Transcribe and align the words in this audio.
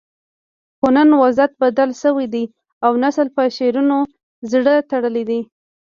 خو 0.77 0.87
نن 0.95 1.09
وضعیت 1.23 1.51
بدل 1.61 1.89
شوی 2.01 2.25
دی 2.33 2.43
او 2.85 2.91
نسل 3.03 3.27
په 3.35 3.41
شعارونو 3.55 3.97
زړه 4.51 4.75
تړلی 4.91 5.23
دی 5.29 5.39